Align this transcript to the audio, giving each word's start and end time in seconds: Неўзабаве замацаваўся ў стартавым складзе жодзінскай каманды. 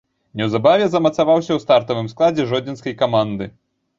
Неўзабаве 0.39 0.85
замацаваўся 0.93 1.51
ў 1.55 1.59
стартавым 1.65 2.09
складзе 2.13 2.45
жодзінскай 2.53 2.95
каманды. 3.03 3.49